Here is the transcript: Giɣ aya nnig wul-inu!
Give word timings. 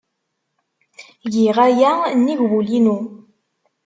Giɣ 1.33 1.57
aya 1.67 1.91
nnig 2.17 2.39
wul-inu! 2.49 2.97